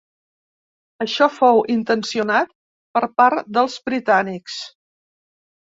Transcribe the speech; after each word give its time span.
Això 1.05 1.27
fou 1.35 1.61
intencionat 1.75 2.51
per 2.99 3.05
part 3.21 3.55
dels 3.59 3.79
britànics. 3.93 4.59